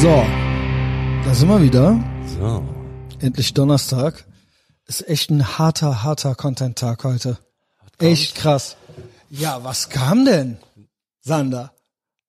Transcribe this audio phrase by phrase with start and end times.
[0.00, 0.24] So,
[1.24, 1.98] da sind wir wieder.
[2.38, 2.62] So.
[3.18, 4.26] Endlich Donnerstag.
[4.86, 7.38] Ist echt ein harter, harter Content-Tag heute.
[7.98, 8.76] Echt krass.
[9.28, 10.58] Ja, was kam denn,
[11.20, 11.72] Sander?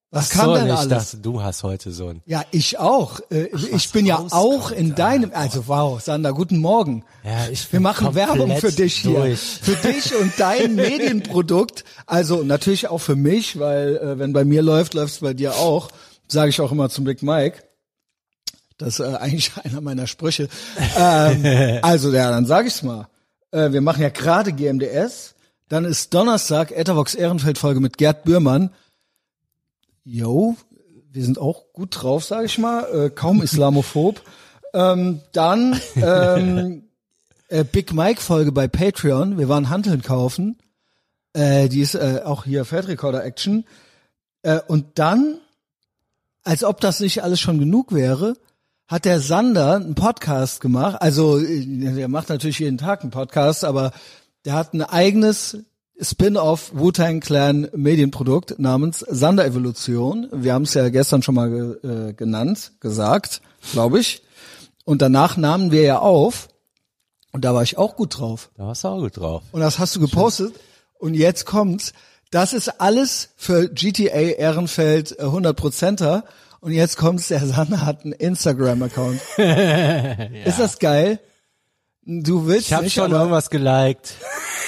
[0.10, 0.88] Was kam so, denn ich alles?
[1.12, 2.24] dachte, du hast heute so ein.
[2.26, 3.20] Ja, ich auch.
[3.30, 7.06] Äh, ich bin ja auch in deinem, also wow, Sander, guten Morgen.
[7.24, 9.20] Ja, ich Wir machen Werbung für dich hier.
[9.20, 9.60] durch.
[9.62, 11.84] Für dich und dein Medienprodukt.
[12.08, 15.54] Also natürlich auch für mich, weil äh, wenn bei mir läuft, läuft es bei dir
[15.54, 15.90] auch.
[16.32, 17.64] Sage ich auch immer zum Big Mike.
[18.78, 20.50] Das ist äh, eigentlich einer meiner Sprüche.
[20.98, 23.08] Ähm, also ja, dann sage ich's mal.
[23.52, 25.36] Äh, wir machen ja gerade GMDS.
[25.68, 28.72] Dann ist Donnerstag Ethervox Ehrenfeld Folge mit Gerd Bührmann.
[30.04, 30.56] Yo,
[31.12, 33.06] wir sind auch gut drauf, sage ich mal.
[33.06, 34.22] Äh, kaum islamophob.
[34.74, 36.84] ähm, dann ähm,
[37.50, 39.38] äh, Big Mike Folge bei Patreon.
[39.38, 40.58] Wir waren Hanteln kaufen.
[41.34, 43.66] Äh, die ist äh, auch hier Feldrecorder Action.
[44.42, 45.40] Äh, und dann,
[46.44, 48.36] als ob das nicht alles schon genug wäre,
[48.88, 51.02] hat der Sander einen Podcast gemacht.
[51.02, 53.92] Also äh, der macht natürlich jeden Tag einen Podcast, aber
[54.46, 55.58] der hat ein eigenes
[56.02, 60.30] Spin-off Wu-Tang Clan Medienprodukt namens Sander Evolution.
[60.32, 63.42] Wir haben es ja gestern schon mal ge äh, genannt, gesagt,
[63.74, 64.24] glaube ich.
[64.86, 66.48] Und danach nahmen wir ja auf.
[67.32, 68.50] Und da war ich auch gut drauf.
[68.58, 69.44] Da warst du auch gut drauf.
[69.52, 70.54] Und das hast du gepostet.
[70.98, 71.94] Und jetzt kommt's.
[72.32, 76.24] Das ist alles für GTA Ehrenfeld äh, 100%er.
[76.62, 79.22] Und jetzt kommt's, der Sander hat einen Instagram-Account.
[79.38, 81.20] Ist das geil?
[82.04, 84.14] Du willst Ich habe nicht, schon aber irgendwas geliked.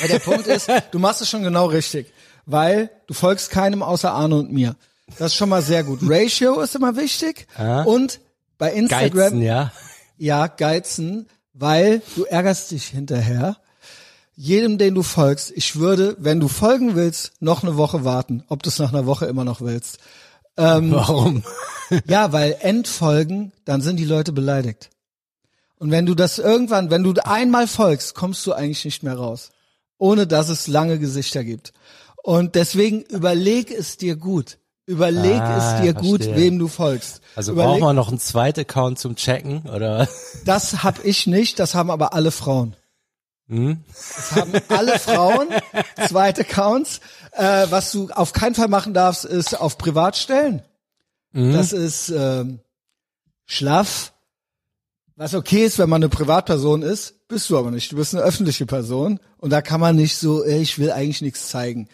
[0.02, 2.14] ja, der Punkt ist, du machst es schon genau richtig.
[2.45, 4.76] Weil du folgst keinem außer Arne und mir.
[5.17, 6.00] Das ist schon mal sehr gut.
[6.04, 7.48] Ratio ist immer wichtig.
[7.86, 8.20] Und
[8.58, 9.72] bei Instagram, Geizen, ja.
[10.17, 13.58] ja, geizen, weil du ärgerst dich hinterher.
[14.36, 18.64] Jedem, den du folgst, ich würde, wenn du folgen willst, noch eine Woche warten, ob
[18.64, 20.00] du es nach einer Woche immer noch willst.
[20.56, 21.44] Warum?
[22.08, 24.90] Ja, weil Endfolgen, dann sind die Leute beleidigt.
[25.78, 29.50] Und wenn du das irgendwann, wenn du einmal folgst, kommst du eigentlich nicht mehr raus.
[29.98, 31.73] Ohne dass es lange Gesichter gibt.
[32.23, 34.58] Und deswegen überleg es dir gut.
[34.86, 36.36] Überleg Ah, es dir gut, verstehe.
[36.42, 37.20] wem du folgst.
[37.36, 40.08] Also Überleg, brauchen wir noch einen zweiten Account zum Checken, oder?
[40.45, 42.73] Das hab ich nicht, das haben aber alle Frauen.
[43.52, 45.50] Das haben alle Frauen,
[46.08, 47.02] zweite Accounts.
[47.34, 50.62] Äh, was du auf keinen Fall machen darfst, ist auf Privat stellen.
[51.34, 51.54] Mhm.
[51.54, 52.60] Das ist ähm,
[53.45, 54.14] schlaff.
[55.16, 57.92] Was okay ist, wenn man eine Privatperson ist, bist du aber nicht.
[57.92, 61.22] Du bist eine öffentliche Person und da kann man nicht so, ey, ich will eigentlich
[61.22, 61.90] nichts zeigen.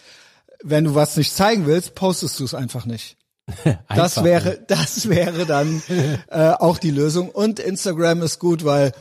[0.64, 3.18] Wenn du was nicht zeigen willst, postest du es einfach nicht.
[3.88, 4.24] Das Einfach.
[4.24, 5.82] wäre, das wäre dann
[6.30, 7.30] äh, auch die Lösung.
[7.30, 8.92] Und Instagram ist gut, weil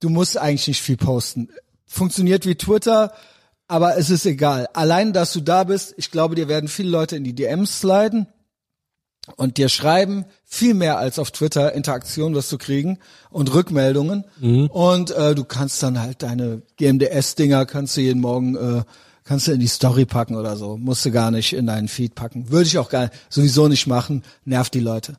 [0.00, 1.48] du musst eigentlich nicht viel posten.
[1.88, 3.12] Funktioniert wie Twitter,
[3.66, 4.68] aber es ist egal.
[4.74, 8.26] Allein, dass du da bist, ich glaube, dir werden viele Leute in die DMs sliden
[9.36, 12.98] und dir schreiben, viel mehr als auf Twitter, Interaktion wirst du kriegen
[13.30, 14.24] und Rückmeldungen.
[14.68, 18.82] Und äh, du kannst dann halt deine GMDS-Dinger, kannst du jeden Morgen, äh,
[19.24, 20.76] kannst du in die Story packen oder so.
[20.76, 22.50] Musst du gar nicht in deinen Feed packen.
[22.50, 25.16] Würde ich auch gar sowieso nicht machen, nervt die Leute.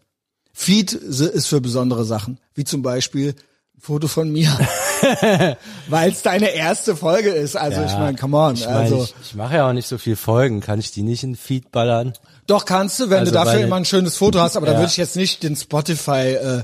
[0.54, 3.36] Feed ist für besondere Sachen, wie zum Beispiel
[3.80, 4.50] Foto von mir.
[5.88, 7.56] Weil es deine erste Folge ist.
[7.56, 8.56] Also ich meine, come on.
[8.56, 10.60] Ich, mein, also ich, ich mache ja auch nicht so viel Folgen.
[10.62, 12.14] Kann ich die nicht in Feed ballern?
[12.48, 14.80] Doch kannst du, wenn Also du dafür immer ein schönes Foto hast, aber da Ja.
[14.80, 16.64] würde ich jetzt nicht den Spotify, äh,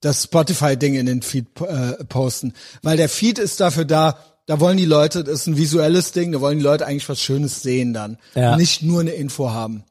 [0.00, 2.54] das Spotify-Ding in den Feed äh, posten.
[2.82, 6.32] Weil der Feed ist dafür da, da wollen die Leute, das ist ein visuelles Ding,
[6.32, 8.18] da wollen die Leute eigentlich was Schönes sehen dann.
[8.34, 8.56] Ja.
[8.56, 9.84] Nicht nur eine Info haben.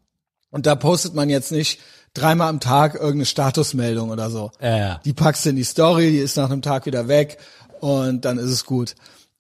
[0.54, 1.80] Und da postet man jetzt nicht
[2.14, 4.52] dreimal am Tag irgendeine Statusmeldung oder so.
[4.62, 5.02] Ja.
[5.04, 7.38] Die packst du in die Story, die ist nach einem Tag wieder weg
[7.82, 8.96] und dann ist es gut.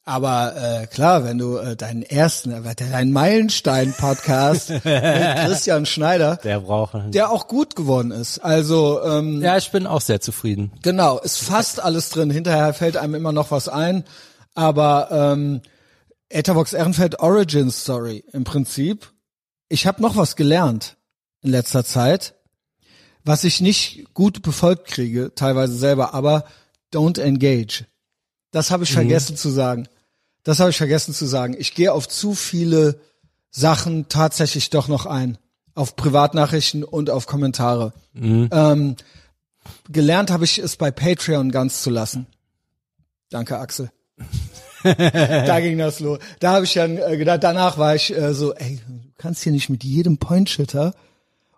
[0.05, 6.59] Aber äh, klar, wenn du äh, deinen ersten, äh, deinen Meilenstein-Podcast mit Christian Schneider, Der
[6.59, 6.95] braucht.
[7.13, 8.39] der auch gut geworden ist.
[8.39, 10.71] Also ähm, ja, ich bin auch sehr zufrieden.
[10.81, 12.29] genau, ist fast alles drin.
[12.31, 14.03] Hinterher fällt einem immer noch was ein.
[14.55, 15.61] Aber ähm,
[16.29, 19.11] Etherbox Ehrenfeld Origin Story im Prinzip.
[19.69, 20.97] Ich habe noch was gelernt
[21.43, 22.33] in letzter Zeit,
[23.23, 26.45] was ich nicht gut befolgt kriege, teilweise selber, aber
[26.93, 27.85] don't engage.
[28.51, 29.87] Das habe ich vergessen zu sagen.
[30.43, 31.55] Das habe ich vergessen zu sagen.
[31.57, 32.99] Ich gehe auf zu viele
[33.49, 35.37] Sachen tatsächlich doch noch ein.
[35.75, 37.93] Auf Privatnachrichten und auf Kommentare.
[38.51, 38.95] Ähm,
[39.89, 42.27] gelernt habe ich es bei Patreon ganz zu lassen.
[43.29, 43.89] Danke, Axel.
[44.83, 46.19] da ging das los.
[46.39, 49.51] Da habe ich dann äh, gedacht, danach war ich äh, so, ey, du kannst hier
[49.51, 50.93] nicht mit jedem Pointshitter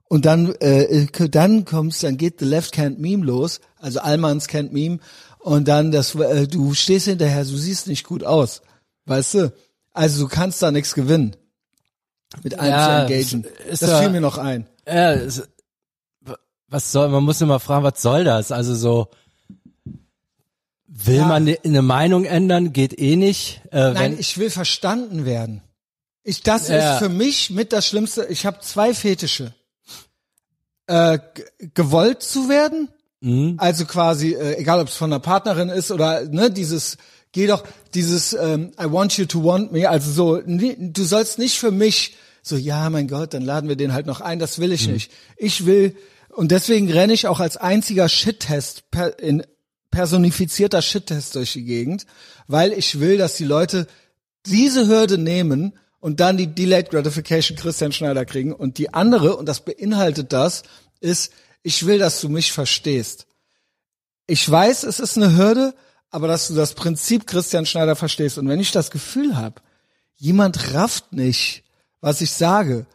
[0.08, 4.48] und dann äh, äh, dann kommst, dann geht the left can't meme los, also Almans
[4.48, 5.00] can't meme
[5.40, 8.62] und dann das äh, du stehst hinterher, du siehst nicht gut aus.
[9.06, 9.54] Weißt du?
[9.94, 11.36] Also du kannst da nichts gewinnen.
[12.44, 13.46] Mit allem Ja, zu engagen.
[13.70, 14.68] ist das ja- fiel mir noch ein.
[14.88, 15.44] Ja, es,
[16.68, 18.52] was soll, man muss immer fragen, was soll das?
[18.52, 19.08] Also so,
[20.88, 21.26] will Ja.
[21.28, 22.74] man ne- eine Meinung ändern?
[22.74, 23.62] Geht eh nicht.
[23.72, 25.62] Äh, Nein, wenn, ich will verstanden werden.
[26.24, 26.94] Ich, das Ja.
[26.94, 28.26] ist für mich mit das Schlimmste.
[28.30, 29.54] Ich habe zwei Fetische.
[30.88, 31.20] Äh,
[31.74, 32.90] gewollt zu werden,
[33.22, 33.56] Mhm.
[33.58, 36.98] also quasi, äh, egal ob es von einer Partnerin ist oder ne, dieses,
[37.32, 37.64] geh doch,
[37.96, 42.16] dieses ähm, I want you to want me, also so, du sollst nicht für mich
[42.44, 45.12] so, ja, mein Gott, dann laden wir den halt noch ein, das will ich nicht.
[45.38, 45.96] Ich will,
[46.30, 49.44] und deswegen renne ich auch als einziger Shit-Test per, in
[49.90, 52.06] personifizierter Shit-Test durch die Gegend,
[52.48, 53.88] weil ich will, dass die Leute
[54.46, 55.74] diese Hürde nehmen
[56.06, 58.54] und dann die Delayed Gratification Christian Schneider kriegen.
[58.54, 60.62] Und die andere, und das beinhaltet das,
[61.00, 63.26] ist, ich will, dass du mich verstehst.
[64.28, 65.74] Ich weiß, es ist eine Hürde,
[66.12, 68.38] aber dass du das Prinzip Christian Schneider verstehst.
[68.38, 69.64] Und wenn ich das Gefühl habe,
[70.16, 71.64] jemand rafft nicht,
[72.02, 72.86] was ich sage,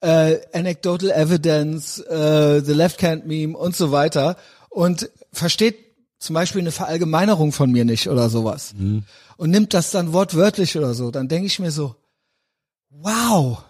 [0.00, 4.38] äh, anecdotal evidence, äh, the left hand meme und so weiter
[4.70, 5.76] und versteht
[6.18, 8.72] zum Beispiel eine Verallgemeinerung von mir nicht oder sowas
[9.36, 11.94] und nimmt das dann wortwörtlich oder so, dann denke ich mir so,
[12.90, 13.64] wow,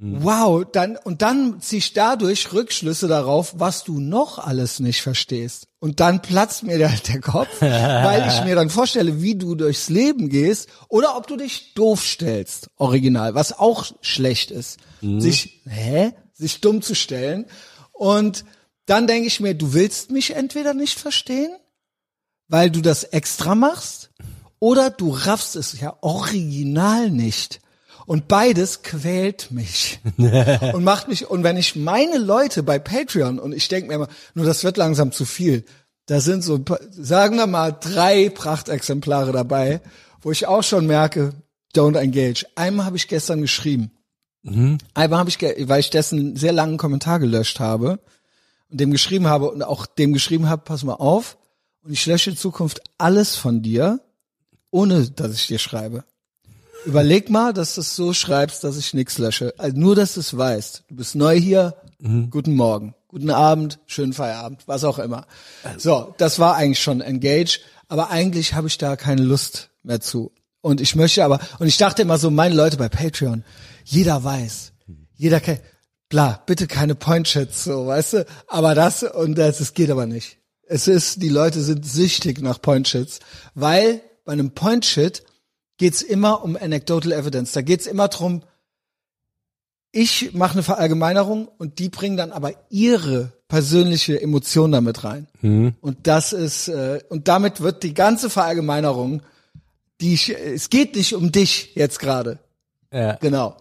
[0.00, 5.66] wow, dann und dann ziehe ich dadurch Rückschlüsse darauf, was du noch alles nicht verstehst.
[5.80, 9.88] Und dann platzt mir der, der Kopf, weil ich mir dann vorstelle, wie du durchs
[9.88, 16.12] Leben gehst oder ob du dich doof stellst, original, was auch schlecht ist, sich, hä,
[16.32, 17.46] sich dumm zu stellen.
[17.92, 18.44] Und
[18.86, 21.50] dann denke ich mir, du willst mich entweder nicht verstehen,
[22.48, 24.10] weil du das extra machst,
[24.60, 27.60] oder du raffst es ja original nicht.
[28.08, 33.52] Und beides quält mich und macht mich, und wenn ich meine Leute bei Patreon, und
[33.52, 35.66] ich denke mir immer, nur das wird langsam zu viel,
[36.06, 36.58] da sind so,
[36.90, 39.82] sagen wir mal, drei Prachtexemplare dabei,
[40.22, 41.34] wo ich auch schon merke,
[41.76, 42.46] don't engage.
[42.54, 43.90] Einmal habe ich gestern geschrieben.
[44.94, 45.38] Einmal habe ich,
[45.68, 48.00] weil ich dessen sehr langen Kommentar gelöscht habe
[48.70, 51.36] und dem geschrieben habe und auch dem geschrieben habe, pass mal auf,
[51.82, 54.00] und ich lösche in Zukunft alles von dir,
[54.70, 56.04] ohne dass ich dir schreibe.
[56.84, 59.52] Überleg mal, dass du es so schreibst, dass ich nichts lösche.
[59.58, 60.84] Also nur, dass du es weißt.
[60.88, 61.74] Du bist neu hier.
[62.30, 65.26] Guten Morgen, guten Abend, schönen Feierabend, was auch immer.
[65.78, 67.58] So, das war eigentlich schon Engage,
[67.88, 70.30] aber eigentlich habe ich da keine Lust mehr zu.
[70.60, 73.42] Und ich möchte aber, und ich dachte immer so, meine Leute bei Patreon,
[73.82, 74.74] jeder weiß,
[75.16, 75.60] jeder kennt,
[76.08, 80.38] bla, bitte keine Point-Chats, so, weißt du, aber das, und das, es geht aber nicht.
[80.68, 83.18] Es ist, die Leute sind süchtig nach Point-Chats,
[83.56, 85.24] weil bei einem Point-Chit
[85.78, 87.52] geht's immer um Anecdotal Evidence.
[87.52, 88.42] Da geht's immer drum,
[89.90, 95.26] ich mache eine Verallgemeinerung und die bringen dann aber ihre persönliche Emotion damit rein.
[95.80, 99.22] Und das ist, äh, und damit wird die ganze Verallgemeinerung,
[100.00, 102.38] die ich, es geht nicht um dich jetzt gerade.
[102.92, 103.14] ja.
[103.14, 103.56] Genau.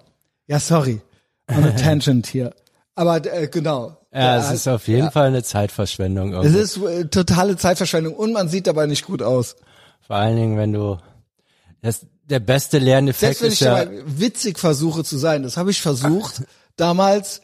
[0.48, 1.02] Ja, sorry.
[1.50, 2.54] On a tangent hier.
[2.96, 3.98] Aber äh, genau.
[4.14, 6.34] ja, es ist auf jeden Fall eine Zeitverschwendung.
[6.34, 6.88] es Irgendwo.
[6.88, 9.56] ist äh, totale Zeitverschwendung und man sieht dabei nicht gut aus.
[10.06, 10.98] Vor allen Dingen, wenn du
[11.82, 15.72] das, der beste Lerneffekt Selbst wenn ist ich ja, witzig versuche zu sein, das habe
[15.72, 16.44] ich versucht
[16.76, 17.42] damals,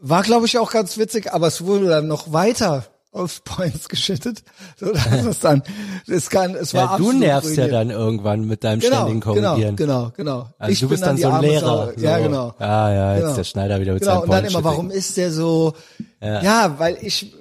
[0.00, 4.44] war glaube ich auch ganz witzig, aber es wurde dann noch weiter auf Points geschüttet,
[4.78, 5.64] so dass es dann,
[6.06, 9.20] es kann, es war ja, du absolut nervst ja dann irgendwann mit deinem genau, ständigen
[9.20, 9.76] genau, Korrigieren.
[9.76, 10.48] genau, genau.
[10.58, 11.92] Also ich du bist dann, so ein Lehrer.
[11.96, 12.00] So.
[12.00, 12.54] Ja, genau.
[12.60, 13.34] Ah, ja, jetzt Genau.
[13.34, 15.74] der Schneider wieder mit Genau, seinem und dann immer, warum ist der so,
[16.20, 17.34] ja, weil ich,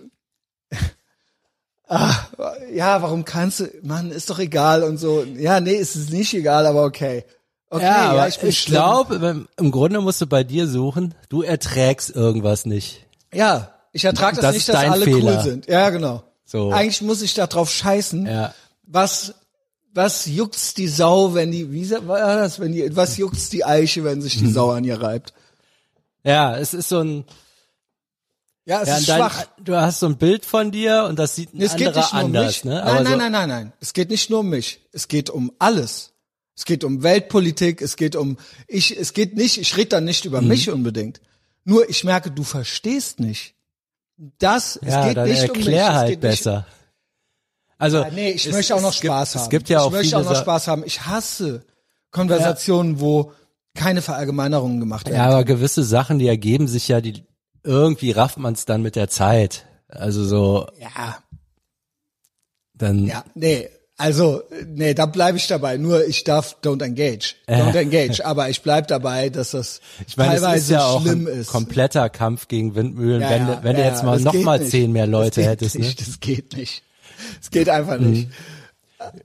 [1.89, 2.15] ah,
[2.73, 5.23] ja, warum kannst du, Mann, ist doch egal und so.
[5.23, 7.25] Ja, nee, ist es nicht egal, aber okay.
[7.71, 11.43] Okay, Ja, ja, aber ich ich, glaube, im Grunde musst du bei dir suchen, du
[11.43, 13.05] erträgst irgendwas nicht.
[13.33, 15.35] Ja, ich ertrage das, Das nicht, dass alle Fehler.
[15.37, 15.67] cool sind.
[15.67, 16.23] Ja, genau.
[16.45, 16.71] So.
[16.71, 18.25] Eigentlich muss ich da drauf scheißen.
[18.25, 18.53] Ja.
[18.83, 19.35] Was,
[19.93, 24.03] was juckt's die Sau, wenn die, wie war das, wenn die, was juckt's die Eiche,
[24.03, 24.53] wenn sich die Hm.
[24.53, 25.33] Sau an ihr reibt?
[26.23, 27.23] Ja, es ist so ein,
[28.69, 29.45] Ja, es ja, ist dein, schwach.
[29.63, 32.21] du hast so ein Bild von dir und das sieht ein Es geht nicht nur
[32.21, 32.65] um anders, mich.
[32.65, 32.75] ne?
[32.85, 33.73] Nein, nein, so, nein, nein, nein.
[33.79, 34.79] Es geht nicht nur um mich.
[34.93, 36.13] Es geht um alles.
[36.55, 37.81] Es geht um Weltpolitik.
[37.81, 38.95] Es geht um ich.
[38.95, 39.57] Es geht nicht.
[39.57, 40.29] Ich rede dann nicht Mhm.
[40.29, 41.19] über mich unbedingt.
[41.63, 43.55] Nur ich merke, du verstehst nicht.
[44.37, 44.79] Das.
[44.83, 45.65] Ja, es geht dann nicht um mich.
[45.65, 46.65] erklär es halt nicht, besser.
[47.79, 49.43] Also, Ah, nee, ich es- möchte auch noch es gibt- Spaß haben.
[49.43, 50.83] Es gibt ja auch ich möchte auch noch Sa- Spaß haben.
[50.85, 51.65] Ich hasse
[52.11, 53.31] Konversationen, wo
[53.73, 55.15] keine Verallgemeinerungen gemacht werden.
[55.17, 57.23] Ja, aber gewisse Sachen, die ergeben sich ja, die
[57.69, 59.65] irgendwie rafft man es dann mit der Zeit.
[59.87, 61.17] Also so, ja,
[62.73, 63.69] dann ja, nee.
[64.01, 65.75] Also, nee, da bleibe ich dabei.
[65.75, 67.35] Nur ich darf don't engage.
[67.49, 68.25] Don't engage.
[68.25, 71.33] Aber ich bleib dabei, dass das ich meine, es teilweise ist ja auch schlimm ein
[71.41, 71.47] ist.
[71.49, 74.31] kompletter Kampf gegen Windmühlen, Ja, wenn, ja, du- wenn ja, du jetzt mal das noch
[74.31, 74.71] geht mal nicht.
[74.71, 75.75] zehn mehr Leute das geht hättest.
[75.75, 75.81] Ne?
[75.85, 76.83] Nicht, Das geht nicht.
[77.41, 78.29] Das geht einfach nicht.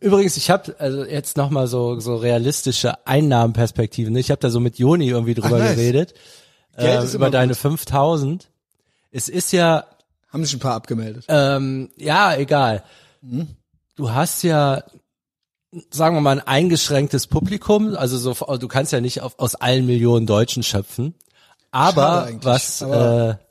[0.00, 4.12] Übrigens, ich habe also jetzt noch mal so so realistische Einnahmenperspektiven.
[4.12, 4.18] ne?
[4.18, 5.76] Ich habe da so mit Joni irgendwie drüber nice.
[5.76, 6.14] geredet
[6.76, 7.58] Geld ähm, ist über deine gut.
[7.60, 8.48] 5000.
[9.10, 9.84] Es ist ja
[10.32, 11.24] Haben sich ein paar abgemeldet.
[11.28, 12.82] Ähm, ja, egal.
[13.96, 14.82] Du hast ja,
[15.90, 17.96] sagen wir mal, ein eingeschränktes Publikum.
[17.96, 21.14] Also so, du kannst ja nicht auf, aus allen Millionen Deutschen schöpfen.
[21.70, 23.44] Aber was, aber- äh,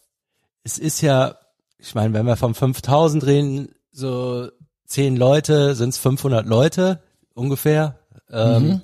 [0.64, 1.36] es ist ja,
[1.78, 4.50] ich meine, wenn wir von 5000 reden, so
[4.88, 7.02] 10 Leute, sind es 500 Leute
[7.34, 8.00] ungefähr.
[8.30, 8.82] Ähm, Mhm.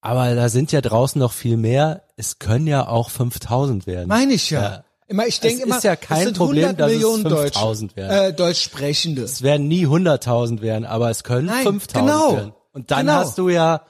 [0.00, 2.02] Aber da sind ja draußen noch viel mehr.
[2.16, 4.08] Es können ja auch 5000 werden.
[4.08, 4.62] Meine ich ja.
[4.62, 4.84] Ja.
[5.08, 7.24] Immer, ich denke Es immer, ist ja kein es sind Problem, 100 dass es Millionen
[7.24, 8.10] Deutsch, 5000 werden.
[8.30, 9.22] äh, Deutschsprechende.
[9.22, 12.32] Es werden nie 100.000 werden, aber es können Nein, 5.000 genau.
[12.36, 12.52] werden.
[12.72, 13.12] Und dann Genau.
[13.14, 13.82] hast du ja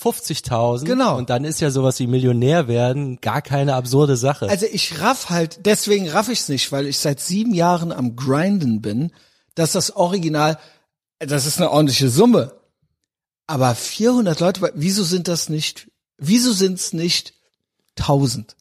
[0.00, 0.84] 50.000.
[0.84, 1.16] Genau.
[1.16, 4.48] Und dann ist ja sowas wie Millionär werden gar keine absurde Sache.
[4.48, 8.80] Also ich raff halt, deswegen raff ich's nicht, weil ich seit sieben Jahren am Grinden
[8.82, 9.12] bin,
[9.54, 10.58] dass das Original,
[11.20, 12.52] das ist eine ordentliche Summe.
[13.48, 17.32] Aber 400 Leute, wieso sind das nicht, wieso sind's nicht
[17.98, 18.54] 1000?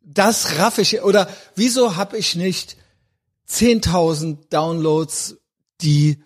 [0.00, 2.76] Das raff ich, oder wieso hab ich nicht
[3.48, 5.38] 10.000 Downloads,
[5.80, 6.22] die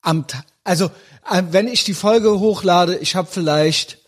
[0.00, 0.24] am,
[0.64, 0.86] also
[1.30, 3.98] äh, wenn ich die Folge hochlade, ich habe vielleicht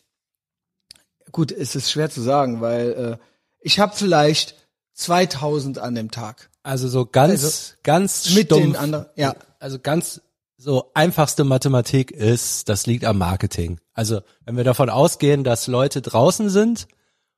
[1.33, 3.25] gut, es ist schwer zu sagen, weil äh,
[3.61, 4.55] ich habe vielleicht
[4.95, 9.07] 2000 an dem Tag Also so ganz, Also, ganz mit stumpf, den anderen.
[9.17, 10.23] Ja, Also ganz
[10.59, 13.79] so einfachste Mathematik ist, das liegt am Marketing.
[13.93, 16.89] Also wenn wir davon ausgehen, dass Leute draußen sind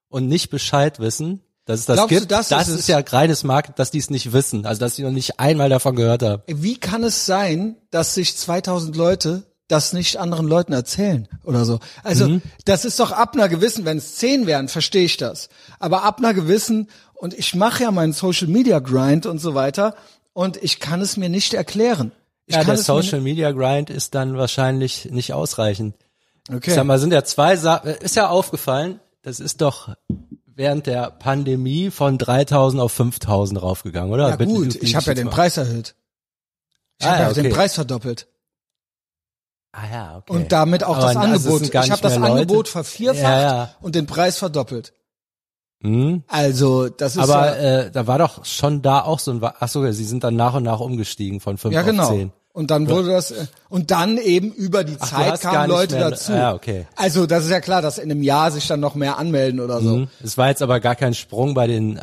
[0.09, 2.99] und nicht Bescheid wissen, dass es das Glaubst du, gibt, das das ist ist, ja
[2.99, 4.65] reines Market, dass die es nicht wissen.
[4.65, 6.43] Also dass sie noch nicht einmal davon gehört haben.
[6.47, 11.79] wie kann es sein, dass sich 2000 Leute das nicht anderen Leuten erzählen oder so?
[12.03, 15.51] Also das ist doch ab einer gewissen, wenn es 10 wären, verstehe ich das.
[15.79, 19.95] Aber ab einer gewissen und ich mache ja meinen Social Media Grind und so weiter
[20.33, 22.13] und ich kann es mir nicht erklären.
[22.49, 25.95] Ich Ja, der Social Media Grind ist dann wahrscheinlich nicht ausreichend.
[26.51, 26.71] Okay.
[26.71, 29.95] Ich sag mal, sind ja zwei Sachen, ist ja aufgefallen, das ist doch
[30.47, 34.31] während der Pandemie von 3000 auf 5000 raufgegangen, oder?
[34.31, 35.95] ja Bitte, gut, ich habe ja den mal- Preis erhöht.
[36.99, 37.55] Ich Ah, habe ja, ja den okay.
[37.55, 38.27] Preis verdoppelt.
[39.73, 40.33] Ah ja, okay.
[40.33, 41.63] Und damit auch Aber das Angebot.
[41.63, 42.33] ich habe das Leute.
[42.33, 43.75] Angebot vervierfacht Ja, ja.
[43.83, 44.95] und den Preis verdoppelt.
[45.83, 46.25] Hm?
[46.27, 49.69] Also, das ist Aber ja, äh, da war doch schon da auch so ein, ach
[49.69, 52.09] so, sie sind dann nach und nach umgestiegen von 5 ja auf genau.
[52.09, 52.33] 10.
[52.53, 56.11] Und dann wurde das äh, und dann eben über die Ach, Zeit kamen Leute mehr-
[56.11, 56.33] dazu.
[56.33, 56.87] Ja, okay.
[56.97, 59.81] Also, das ist ja klar, dass in einem Jahr sich dann noch mehr anmelden oder
[59.81, 59.97] so.
[59.97, 60.09] Hm?
[60.25, 61.99] Es war jetzt aber gar kein Sprung bei den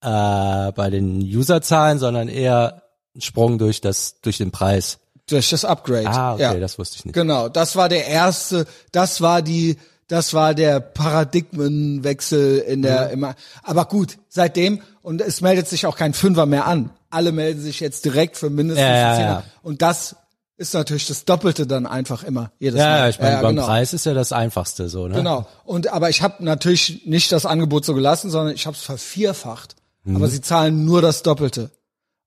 [0.00, 2.82] äh, bei den Userzahlen, sondern eher
[3.16, 4.98] ein Sprung durch das durch den Preis.
[5.28, 6.06] Durch das Upgrade.
[6.08, 6.54] Ah, okay, ja.
[6.54, 7.14] das wusste ich nicht.
[7.14, 9.76] Genau, das war der erste, das war die,
[10.06, 13.12] das war der Paradigmenwechsel in der Mhm.
[13.12, 13.34] immer.
[13.62, 16.90] Aber gut, seitdem und es meldet sich auch kein Fünfer mehr an.
[17.08, 19.26] Alle melden sich jetzt direkt für mindestens Ja, ja, Zehner.
[19.28, 19.44] ja.
[19.62, 20.16] Und das
[20.58, 22.98] ist natürlich das Doppelte dann einfach immer jedes Ja, Mal.
[22.98, 23.66] ja, ich meine, ja, beim genau.
[23.66, 25.14] Preis ist ja das einfachste so, ne?
[25.14, 25.46] Genau.
[25.64, 29.76] Und aber ich habe natürlich nicht das Angebot so gelassen, sondern ich habe es vervierfacht.
[30.04, 30.16] Mhm.
[30.16, 31.70] Aber sie zahlen nur das Doppelte.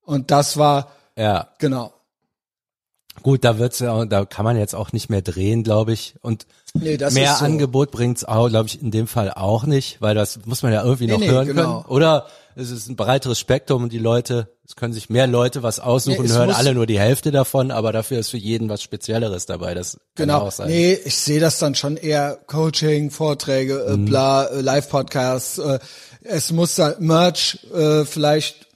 [0.04, 1.48] Und das war Ja.
[1.58, 1.92] genau.
[3.22, 6.14] Gut, da wird's ja, da kann man jetzt auch nicht mehr drehen, glaube ich.
[6.22, 7.44] Und Nee, mehr so.
[7.44, 10.82] Angebot bringt's auch, glaube ich, in dem Fall auch nicht, weil das muss man ja
[10.82, 11.82] irgendwie noch nee, hören genau.
[11.82, 11.94] können.
[11.94, 12.26] Oder
[12.56, 16.24] es ist ein breiteres Spektrum und die Leute, es können sich mehr Leute was aussuchen,
[16.24, 19.74] Nee, hören alle nur die Hälfte davon, aber dafür ist für jeden was Spezielleres dabei.
[19.74, 20.38] Das kann Genau.
[20.40, 20.68] auch sein.
[20.68, 24.06] Nee, ich sehe das dann schon eher Coaching, Vorträge, äh, Mhm.
[24.06, 25.58] bla, äh, Live-Podcasts.
[25.58, 25.78] Äh,
[26.22, 28.66] es muss da Merch, äh, vielleicht,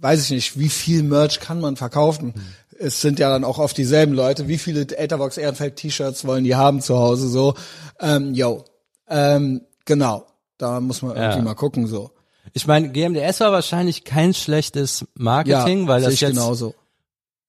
[0.00, 2.34] weiß ich nicht, wie viel Merch kann man verkaufen?
[2.78, 4.48] Es sind ja dann auch oft dieselben Leute.
[4.48, 7.28] Wie viele Etherbox Ehrenfeld T-Shirts wollen die haben zu Hause?
[7.28, 7.54] So,
[8.00, 8.64] ähm, yo,
[9.08, 10.26] ähm, genau.
[10.58, 11.42] Da muss man irgendwie Ja.
[11.44, 12.10] mal gucken so.
[12.52, 16.74] Ich meine, GMDS war wahrscheinlich kein schlechtes Marketing, weil sehe das jetzt, genauso.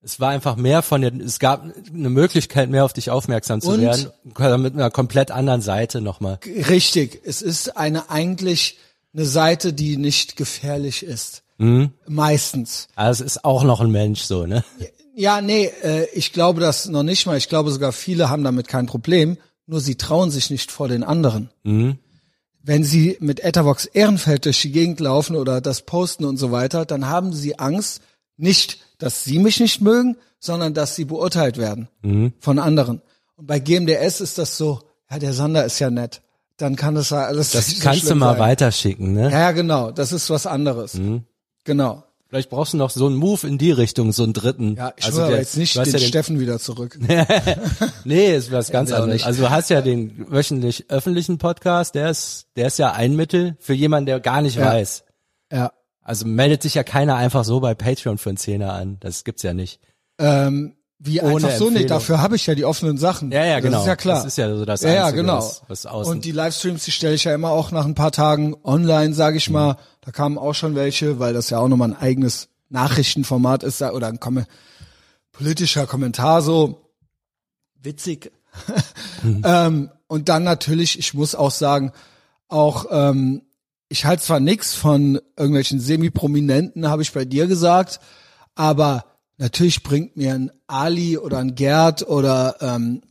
[0.02, 3.70] es war einfach mehr von der, es gab eine Möglichkeit mehr auf dich aufmerksam zu
[3.70, 3.80] Und?
[3.80, 6.38] werden, mit einer komplett anderen Seite nochmal.
[6.68, 7.22] Richtig.
[7.24, 8.78] Es ist eine eigentlich
[9.14, 11.42] eine Seite, die nicht gefährlich ist.
[11.56, 11.92] Mhm.
[12.06, 12.88] Meistens.
[12.94, 14.62] Also es ist auch noch ein Mensch so, ne?
[15.18, 17.36] Ja, nee, äh, ich glaube das noch nicht mal.
[17.36, 19.36] Ich glaube sogar viele haben damit kein Problem.
[19.66, 21.50] Nur sie trauen sich nicht vor den anderen.
[22.62, 26.84] Wenn sie mit Ethervox Ehrenfeld durch die Gegend laufen oder das posten und so weiter,
[26.86, 28.00] dann haben sie Angst,
[28.36, 31.88] nicht, dass sie mich nicht mögen, sondern dass sie beurteilt werden
[32.38, 33.02] von anderen.
[33.36, 36.22] Und bei GMDS ist das so, ja, der Sander ist ja nett.
[36.58, 38.38] Dann kann das ja alles Das so kannst du mal sein.
[38.40, 39.24] weiterschicken, ne?
[39.32, 39.90] Ja, ja, genau.
[39.90, 40.98] Das ist was anderes.
[41.64, 42.04] Genau.
[42.28, 44.74] Vielleicht brauchst du noch so einen Move in die Richtung, so einen dritten.
[44.76, 46.98] Ja, ich also der- jetzt nicht den, ja den Steffen wieder zurück.
[48.04, 49.14] Nee, ist was ganz anderes.
[49.14, 49.26] nicht.
[49.26, 53.56] Also du hast ja den wöchentlich öffentlichen Podcast, der ist, der ist ja ein Mittel
[53.60, 54.66] für jemanden, der gar nicht Ja.
[54.66, 55.04] weiß.
[55.52, 55.72] Ja.
[56.02, 58.96] Also meldet sich ja keiner einfach so bei Patreon für einen Zehner an.
[59.00, 59.80] Das gibt's ja nicht.
[60.18, 63.30] Ähm, Wie Ohne einfach so nicht, dafür habe ich ja die offenen Sachen.
[63.30, 63.72] Ja, ja, genau.
[63.76, 64.16] Das ist ja klar.
[64.16, 65.36] Das ist ja so das ja, ja, Einzige, genau.
[65.38, 68.10] was- was außen- Und die Livestreams, die stelle ich ja immer auch nach ein paar
[68.12, 69.76] Tagen online, sage ich mal.
[70.08, 74.06] Da kamen auch schon welche, weil das ja auch nochmal ein eigenes Nachrichtenformat ist oder
[74.06, 74.42] ein Kom
[75.32, 76.94] politischer Kommentar so.
[77.82, 78.32] Witzig.
[79.44, 81.92] ähm, und dann natürlich, ich muss auch sagen,
[82.48, 83.42] auch ähm,
[83.90, 88.00] ich halte zwar nix von irgendwelchen Semi-Prominenten, habe ich bei dir gesagt,
[88.54, 89.04] aber
[89.36, 93.02] natürlich bringt mir ein Ali oder ein Gerd oder ähm,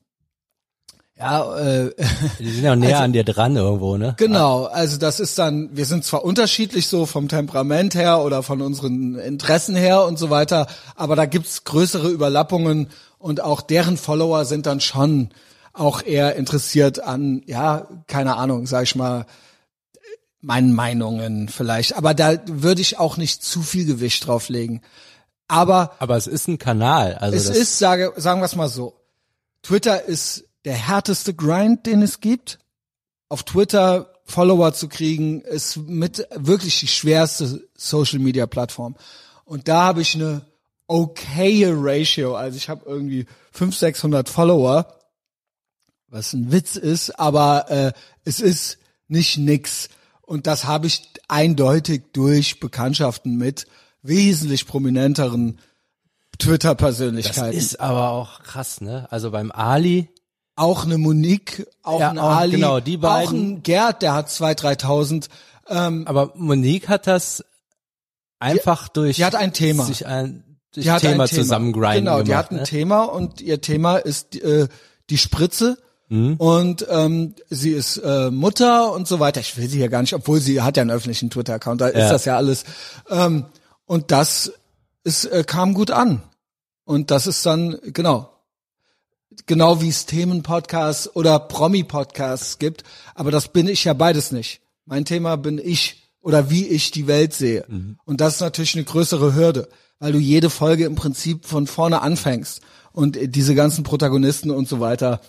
[1.20, 1.94] ja, äh,
[2.40, 4.14] Die sind ja auch näher an dir dran irgendwo, ne?
[4.18, 8.62] genau, also das ist dann, wir sind zwar unterschiedlich so vom Temperament her oder von
[8.62, 14.46] unseren Interessen her und so weiter, aber da gibt's größere Überlappungen und auch deren Follower
[14.46, 15.30] sind dann schon
[15.74, 19.26] auch eher interessiert an, ja, keine Ahnung, sag ich mal,
[20.42, 21.98] meinen Meinungen vielleicht.
[21.98, 24.82] Aber da würde ich auch nicht zu viel Gewicht drauflegen.
[25.48, 27.16] Aber Aber es ist ein Kanal.
[27.16, 28.94] Also es ist, sage, sagen wir es mal so,
[29.62, 32.60] Twitter ist der härteste Grind, den es gibt.
[33.30, 38.98] Auf Twitter Follower zu kriegen, ist mit wirklich die schwerste Social Media Plattform.
[39.46, 40.42] Und da habe ich eine
[40.88, 42.36] okaye Ratio.
[42.36, 44.94] Also ich habe irgendwie 500, 600 Follower,
[46.10, 47.94] was ein Witz ist, aber äh,
[48.26, 49.88] es ist nicht nix.
[50.22, 53.68] Und das habe ich eindeutig durch Bekanntschaften mit
[54.02, 55.60] wesentlich prominenteren
[56.38, 57.58] das Twitter-Persönlichkeiten.
[57.58, 59.08] ist aber auch krass, ne?
[59.10, 60.10] Also beim Ali,
[60.58, 63.54] Auch eine Monique, auch Ja, ein auch- Ali, genau, die auch beiden.
[63.58, 65.30] ein Gerd, der hat 2.000, 3.000.
[65.70, 67.46] Ähm, aber Monique hat das
[68.40, 69.86] einfach durch die hat ein Thema.
[69.86, 72.64] sich ein durch die hat Thema, ein Thema zusammengrinden Genau, die gemacht, hat ein ne?
[72.64, 74.68] Thema und ihr Thema ist äh,
[75.10, 75.78] die Spritze.
[76.10, 76.36] Mhm.
[76.38, 79.42] Und ähm, sie ist äh, Mutter und so weiter.
[79.42, 81.98] Ich will sie hier gar nicht, obwohl sie hat ja einen öffentlichen Twitter-Account, da ist
[81.98, 82.10] Ja.
[82.12, 82.64] das ja alles.
[83.10, 83.46] Ähm,
[83.86, 84.54] und das
[85.04, 86.22] ist, äh, kam gut an.
[86.86, 88.30] Und das ist dann, genau,
[89.46, 92.84] genau wie es Themenpodcasts oder Promi-Podcasts gibt.
[93.16, 94.62] Aber das bin ich ja beides nicht.
[94.86, 97.66] Mein Thema bin ich oder wie ich die Welt sehe.
[98.06, 102.02] Und das ist natürlich eine größere Hürde, weil du jede Folge im Prinzip von vorne
[102.02, 102.62] anfängst.
[102.92, 105.22] Und diese ganzen Protagonisten und so weiter.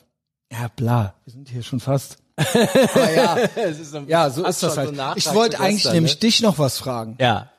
[0.50, 2.16] Ja, bla, wir sind hier schon fast.
[2.36, 4.96] Aber ja, Es ist so- ja, so ist das halt.
[4.96, 6.20] so ich wollte eigentlich nämlich ne?
[6.20, 7.16] dich noch was fragen.
[7.20, 7.50] Ja.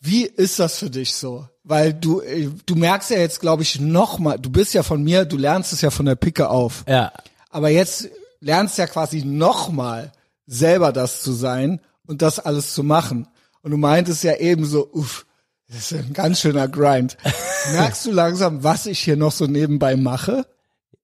[0.00, 1.48] Wie ist das für dich so?
[1.64, 5.02] Weil du, äh, du merkst ja jetzt, glaube ich, noch mal, du bist ja von
[5.02, 6.84] mir, du lernst es ja von der Picke auf.
[6.86, 7.12] Ja.
[7.50, 8.08] Aber jetzt
[8.40, 10.12] lernst ja quasi noch mal
[10.46, 13.26] selber das zu sein und das alles zu machen.
[13.62, 15.26] Und du meintest ja eben so, uff,
[15.68, 17.16] das ist ein ganz schöner Grind.
[17.72, 20.46] Merkst du langsam, was ich hier noch so nebenbei mache?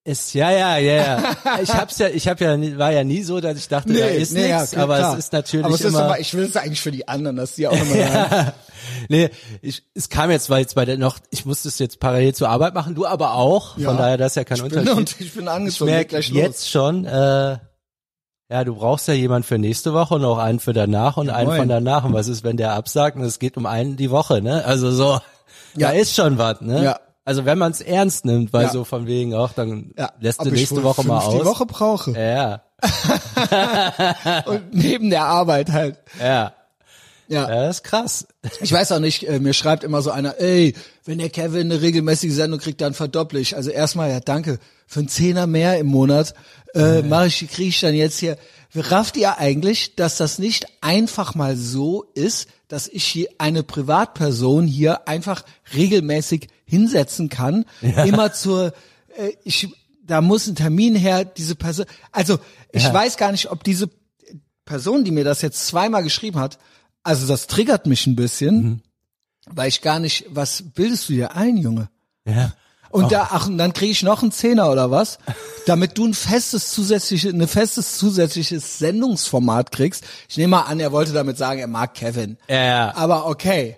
[0.04, 1.36] Ist ja ja ja ja.
[1.62, 4.32] Ich hab's ja ich hab ja war ja nie so, dass ich dachte, da ist
[4.36, 5.12] ja, nichts, klar, aber klar.
[5.12, 7.36] es ist natürlich aber es ist immer aber, ich will es eigentlich für die anderen,
[7.36, 8.52] dass die auch nochmal ja.
[9.08, 12.34] Nee, ich, es kam jetzt, weil jetzt bei der noch, ich musste es jetzt parallel
[12.34, 13.90] zur Arbeit machen, du aber auch, Ja.
[13.90, 14.96] von daher das ist ja kein ich bin, Unterschied.
[14.98, 16.68] und ich bin ich angezogen, geht merke gleich jetzt los.
[16.68, 17.58] schon, äh,
[18.50, 21.46] ja, du brauchst ja jemand für nächste Woche und auch einen für danach und einen
[21.48, 21.58] moin.
[21.60, 22.04] von danach.
[22.04, 24.64] Und was ist, wenn der absagt und es geht um einen die Woche, ne?
[24.66, 25.20] Also so,
[25.76, 25.88] Ja.
[25.88, 26.82] da ist schon was, ne?
[26.84, 27.00] Ja.
[27.24, 28.70] Also wenn man es ernst nimmt, weil Ja.
[28.72, 31.38] so von wegen auch, dann Ja, lässt du nächste Woche mal aus.
[31.38, 32.10] die Woche brauche.
[32.12, 32.62] Ja,
[34.46, 35.98] Und neben der Arbeit halt.
[36.18, 36.52] ja,
[37.28, 37.48] Ja.
[37.48, 38.26] ja, das ist krass.
[38.60, 41.80] Ich weiß auch nicht, äh, mir schreibt immer so einer, ey, wenn der Kevin eine
[41.80, 43.56] regelmäßige Sendung kriegt, dann verdopple ich.
[43.56, 46.34] Also erstmal, ja danke, für einen Zehner mehr im Monat
[46.74, 48.36] äh, mache ich, kriege ich dann jetzt hier.
[48.74, 54.66] Rafft ihr eigentlich, dass das nicht einfach mal so ist, dass ich hier eine Privatperson
[54.66, 58.72] hier einfach regelmäßig hinsetzen kann, immer zur,
[59.16, 59.68] äh, ich,
[60.06, 62.38] da muss ein Termin her, diese Person, also
[62.72, 62.94] ich Ja.
[62.94, 63.90] weiß gar nicht, ob diese
[64.64, 66.58] Person, die mir das jetzt zweimal geschrieben hat,
[67.02, 68.82] also das triggert mich ein bisschen,
[69.50, 71.90] weil ich gar nicht, was bildest du dir ein, Junge?
[72.24, 72.52] Ja.
[72.90, 75.18] Und da, ach, und dann kriege ich noch einen Zehner oder was,
[75.66, 80.04] damit du ein festes zusätzliches, ein festes zusätzliches Sendungsformat kriegst.
[80.28, 82.38] Ich nehme mal an, er wollte damit sagen, er mag Kevin.
[82.48, 83.76] Ja, Aber okay.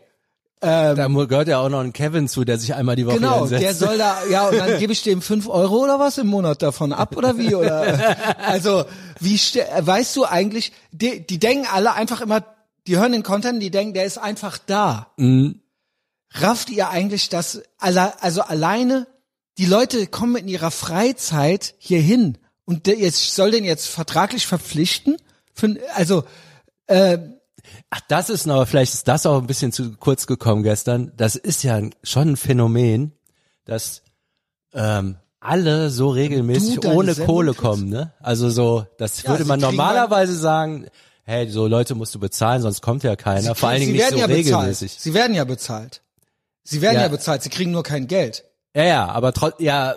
[0.64, 3.40] Da mu- gehört ja auch noch ein Kevin zu, der sich einmal die Woche Genau,
[3.40, 3.62] hinsetzt.
[3.62, 6.62] der soll da, ja, und dann gebe ich dem fünf Euro oder was im Monat
[6.62, 7.54] davon ab oder wie?
[7.54, 8.84] Oder also
[9.20, 12.44] wie weißt du eigentlich, die, die denken alle einfach immer,
[12.86, 15.12] die hören den Content, die denken, der ist einfach da.
[15.16, 15.60] Mhm.
[16.32, 19.06] Rafft ihr eigentlich das, also alleine,
[19.58, 24.46] die Leute kommen in ihrer Freizeit hier hin und der jetzt soll den jetzt vertraglich
[24.46, 25.16] verpflichten?
[25.54, 26.24] Für, also
[27.90, 31.12] Ach, das ist noch, vielleicht ist das auch ein bisschen zu kurz gekommen gestern.
[31.16, 33.12] Das ist ja schon ein Phänomen,
[33.64, 34.02] dass
[34.74, 37.60] ähm, alle so regelmäßig Du ohne Sendung Kohle kriegst?
[37.62, 38.12] kommen, ne?
[38.20, 40.86] Also so, das Ja, würde man kriegen normalerweise sagen,
[41.24, 43.54] hey, so Leute musst du bezahlen, sonst kommt ja keiner.
[43.54, 44.88] Vor allen Dingen sie nicht werden so ja regelmäßig.
[44.92, 45.02] bezahlt.
[45.02, 46.02] Sie werden ja bezahlt.
[46.64, 47.02] Sie werden ja.
[47.02, 47.08] Ja.
[47.08, 48.44] bezahlt, sie kriegen nur kein Geld.
[48.74, 49.94] Ja, ja, aber trotz, ja,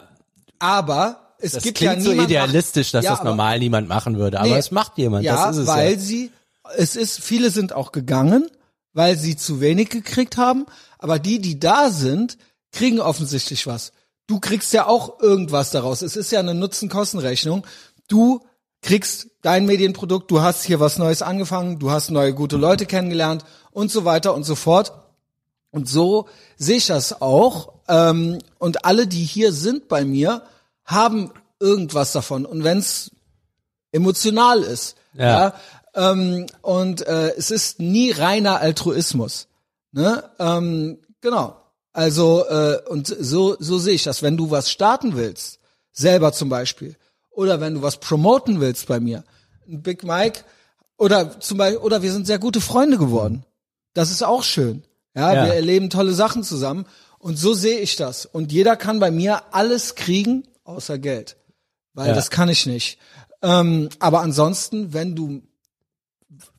[0.60, 3.88] Aber es das gibt ja klingt so niemand idealistisch, dass Ja, das aber- normal niemand
[3.88, 4.58] machen würde, aber Nee.
[4.58, 5.99] es macht jemand, Ja, das ist es weil ja.
[5.99, 6.32] sie,
[6.75, 8.49] es ist, viele sind auch gegangen,
[8.93, 10.65] weil sie zu wenig gekriegt haben,
[10.97, 12.38] aber die, die da sind,
[12.71, 13.91] kriegen offensichtlich was.
[14.25, 16.01] Du kriegst ja auch irgendwas daraus.
[16.01, 17.65] Es ist ja eine Nutzen-Kosten-Rechnung.
[18.08, 18.41] Du
[18.82, 23.45] kriegst dein Medienprodukt, du hast hier was Neues angefangen, du hast neue gute Leute kennengelernt
[23.71, 24.91] und so weiter und so fort.
[25.71, 26.27] Und so
[26.58, 27.73] sehe ich das auch.
[27.88, 30.43] Ähm, und alle, die hier sind bei mir,
[30.84, 32.45] haben irgendwas davon.
[32.45, 33.12] Und wenn es
[33.91, 35.25] emotional ist, Ja.
[35.25, 35.53] ja,
[35.97, 39.47] ähm, und äh, es ist nie reiner Altruismus.
[39.91, 40.23] Ne?
[40.39, 41.57] Ähm, genau.
[41.91, 44.21] Also äh, und so so sehe ich das.
[44.21, 45.60] Wenn du was starten willst,
[45.91, 46.95] selber zum Beispiel,
[47.31, 49.23] oder wenn du was promoten willst bei mir,
[49.65, 50.41] Big Mike
[50.97, 53.43] oder zum Beispiel oder wir sind sehr gute Freunde geworden.
[53.93, 54.83] Das ist auch schön.
[55.15, 55.45] Ja, Ja.
[55.45, 56.86] wir erleben tolle Sachen zusammen
[57.17, 58.25] und so sehe ich das.
[58.27, 61.36] Und jeder kann bei mir alles kriegen außer Geld,
[61.95, 62.13] weil Ja.
[62.13, 62.99] das kann ich nicht.
[63.41, 65.41] Ähm, aber ansonsten, wenn du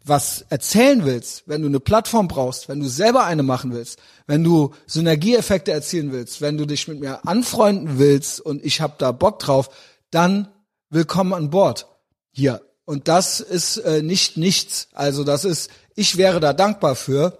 [0.08, 4.42] was erzählen willst, wenn du eine Plattform brauchst, wenn du selber eine machen willst, wenn
[4.44, 9.12] du Synergieeffekte erzielen willst, wenn du dich mit mir anfreunden willst und ich hab da
[9.12, 9.70] Bock drauf,
[10.10, 10.48] dann
[10.90, 11.86] willkommen an Bord
[12.30, 12.62] hier.
[12.84, 14.88] Und das ist äh, nicht nichts.
[14.92, 17.38] Also das ist, ich wäre da dankbar für,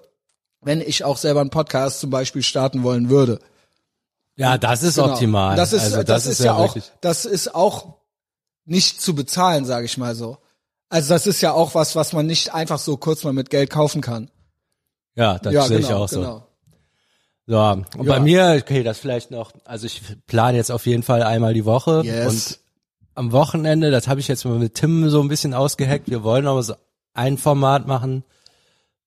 [0.61, 3.38] wenn ich auch selber einen Podcast zum Beispiel starten wollen würde.
[4.37, 5.12] Ja, das ist Genau.
[5.12, 5.57] optimal.
[5.57, 7.94] Das ist, also, das, ist ja, auch, wirklich- das ist auch
[8.64, 10.38] nicht zu bezahlen, sage ich mal so.
[10.88, 13.70] Also das ist ja auch was, was man nicht einfach so kurz mal mit Geld
[13.70, 14.31] kaufen kann.
[15.14, 16.20] Ja, das ja, sehe genau, ich auch so.
[16.20, 16.44] genau.
[17.46, 17.59] So,
[17.98, 18.12] und Ja.
[18.12, 21.64] bei mir, okay, das vielleicht noch, also ich plane jetzt auf jeden Fall einmal die
[21.64, 22.27] Woche Yes.
[22.27, 22.59] und
[23.14, 26.46] am Wochenende, das habe ich jetzt mal mit Tim so ein bisschen ausgeheckt, wir wollen
[26.46, 26.74] aber so
[27.14, 28.22] ein Format machen,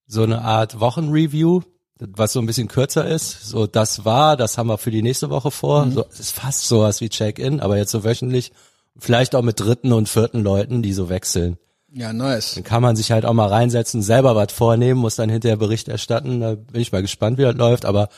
[0.06, 1.62] so eine Art Wochenreview,
[1.98, 3.46] was so ein bisschen kürzer ist.
[3.48, 5.86] So, das war, das haben wir für die nächste Woche vor.
[5.86, 5.92] Mhm.
[5.92, 8.52] So, es ist fast sowas wie Check-in, aber jetzt so wöchentlich.
[8.98, 11.58] Vielleicht auch mit dritten und vierten Leuten, die so wechseln.
[11.94, 12.54] Ja, nice.
[12.54, 15.88] Dann kann man sich halt auch mal reinsetzen, selber was vornehmen, muss dann hinterher Bericht
[15.88, 16.40] erstatten.
[16.40, 17.84] Da bin ich mal gespannt, wie das läuft.
[17.84, 18.08] Aber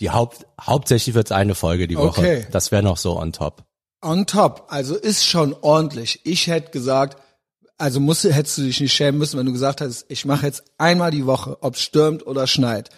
[0.00, 2.20] die Haupt, hauptsächlich wird's eine Folge die Woche.
[2.20, 2.46] Okay.
[2.50, 3.62] Das wäre noch so on top.
[4.02, 6.20] On top, also ist schon ordentlich.
[6.24, 7.18] Ich hätte gesagt,
[7.76, 10.46] also musst, du- hättest du dich nicht schämen müssen, wenn du gesagt hättest, ich mache
[10.46, 12.88] jetzt einmal die Woche, ob stürmt oder schneit.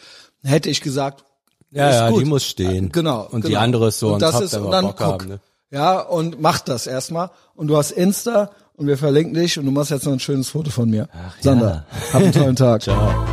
[0.45, 1.25] Hätte ich gesagt,
[1.71, 2.21] Ja, ist ja, gut.
[2.21, 2.91] die muss stehen.
[2.93, 3.27] Genau.
[3.31, 3.61] Und die genau.
[3.61, 5.29] andere ist so und on das top, ist, und dann Bock guck, haben.
[5.29, 5.41] Ne?
[5.73, 7.31] Ja, und mach das erstmal.
[7.55, 8.51] Und du hast Insta
[8.83, 11.09] und wir verlinken dich und du machst jetzt noch ein schönes Foto von mir.
[11.41, 12.83] Sander, hab einen tollen Tag.
[12.83, 13.25] Ciao.